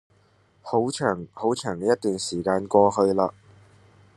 [0.63, 3.29] 好長好長嘅一段時間過去嘞